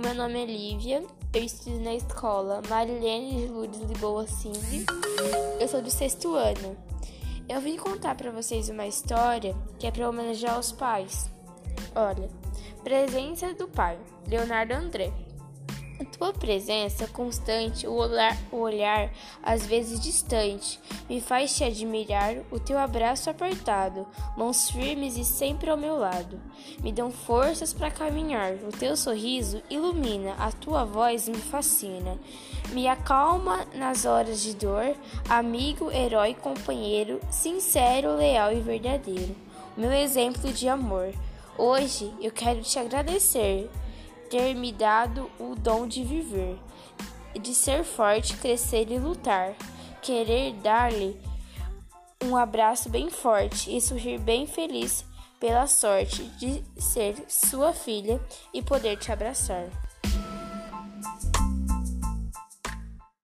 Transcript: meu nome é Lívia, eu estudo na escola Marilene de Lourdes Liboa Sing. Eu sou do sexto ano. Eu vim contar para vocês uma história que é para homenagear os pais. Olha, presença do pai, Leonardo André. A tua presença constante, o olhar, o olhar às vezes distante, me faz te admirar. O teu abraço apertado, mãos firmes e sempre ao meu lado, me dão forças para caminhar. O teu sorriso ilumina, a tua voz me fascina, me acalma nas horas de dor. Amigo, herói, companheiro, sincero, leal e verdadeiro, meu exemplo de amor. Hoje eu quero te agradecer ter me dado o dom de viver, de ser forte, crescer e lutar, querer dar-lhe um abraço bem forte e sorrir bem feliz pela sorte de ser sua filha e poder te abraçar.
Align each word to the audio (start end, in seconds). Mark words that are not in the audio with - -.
meu 0.00 0.14
nome 0.14 0.42
é 0.42 0.44
Lívia, 0.44 1.02
eu 1.32 1.42
estudo 1.42 1.80
na 1.80 1.94
escola 1.94 2.60
Marilene 2.68 3.46
de 3.46 3.46
Lourdes 3.46 3.80
Liboa 3.80 4.26
Sing. 4.26 4.84
Eu 5.58 5.66
sou 5.66 5.80
do 5.80 5.90
sexto 5.90 6.34
ano. 6.34 6.76
Eu 7.48 7.62
vim 7.62 7.78
contar 7.78 8.14
para 8.14 8.30
vocês 8.30 8.68
uma 8.68 8.86
história 8.86 9.56
que 9.78 9.86
é 9.86 9.90
para 9.90 10.06
homenagear 10.06 10.58
os 10.58 10.70
pais. 10.70 11.30
Olha, 11.94 12.28
presença 12.84 13.54
do 13.54 13.66
pai, 13.68 13.98
Leonardo 14.28 14.74
André. 14.74 15.10
A 15.98 16.04
tua 16.04 16.30
presença 16.30 17.06
constante, 17.06 17.86
o 17.86 17.94
olhar, 17.94 18.36
o 18.52 18.58
olhar 18.58 19.10
às 19.42 19.64
vezes 19.64 19.98
distante, 19.98 20.78
me 21.08 21.22
faz 21.22 21.56
te 21.56 21.64
admirar. 21.64 22.36
O 22.50 22.60
teu 22.60 22.78
abraço 22.78 23.30
apertado, 23.30 24.06
mãos 24.36 24.70
firmes 24.70 25.16
e 25.16 25.24
sempre 25.24 25.70
ao 25.70 25.76
meu 25.76 25.96
lado, 25.96 26.38
me 26.82 26.92
dão 26.92 27.10
forças 27.10 27.72
para 27.72 27.90
caminhar. 27.90 28.52
O 28.68 28.76
teu 28.76 28.94
sorriso 28.94 29.62
ilumina, 29.70 30.34
a 30.38 30.52
tua 30.52 30.84
voz 30.84 31.28
me 31.28 31.38
fascina, 31.38 32.18
me 32.72 32.86
acalma 32.86 33.66
nas 33.74 34.04
horas 34.04 34.42
de 34.42 34.54
dor. 34.54 34.94
Amigo, 35.26 35.90
herói, 35.90 36.34
companheiro, 36.34 37.20
sincero, 37.30 38.16
leal 38.16 38.52
e 38.52 38.60
verdadeiro, 38.60 39.34
meu 39.74 39.92
exemplo 39.92 40.52
de 40.52 40.68
amor. 40.68 41.14
Hoje 41.56 42.12
eu 42.20 42.30
quero 42.30 42.60
te 42.60 42.78
agradecer 42.78 43.70
ter 44.28 44.54
me 44.54 44.72
dado 44.72 45.30
o 45.38 45.54
dom 45.54 45.86
de 45.86 46.04
viver, 46.04 46.58
de 47.40 47.54
ser 47.54 47.84
forte, 47.84 48.36
crescer 48.36 48.90
e 48.90 48.98
lutar, 48.98 49.54
querer 50.02 50.52
dar-lhe 50.54 51.18
um 52.24 52.36
abraço 52.36 52.88
bem 52.88 53.10
forte 53.10 53.74
e 53.74 53.80
sorrir 53.80 54.18
bem 54.18 54.46
feliz 54.46 55.04
pela 55.38 55.66
sorte 55.66 56.24
de 56.38 56.64
ser 56.80 57.14
sua 57.28 57.72
filha 57.72 58.20
e 58.52 58.62
poder 58.62 58.96
te 58.96 59.12
abraçar. 59.12 59.66